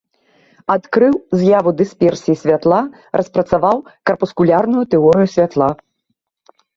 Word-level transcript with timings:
Адкрыў 0.75 1.13
з'яву 1.41 1.73
дысперсіі 1.81 2.39
святла, 2.43 2.79
распрацаваў 3.21 3.77
карпускулярную 4.11 4.83
тэорыю 4.95 5.27
святла. 5.35 5.69